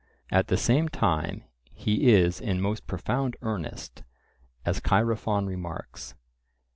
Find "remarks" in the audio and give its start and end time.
5.45-6.15